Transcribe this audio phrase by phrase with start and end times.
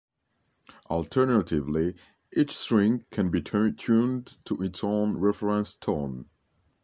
[0.89, 1.95] Alternatively,
[2.33, 6.27] each string can be tuned to its own reference tone.